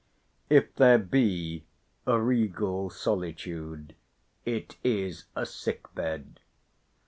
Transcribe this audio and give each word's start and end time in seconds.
If 0.49 0.73
there 0.77 0.97
be 0.97 1.63
a 2.07 2.19
regal 2.19 2.89
solitude, 2.89 3.93
it 4.45 4.75
is 4.83 5.25
a 5.35 5.45
sick 5.45 5.93
bed. 5.93 6.39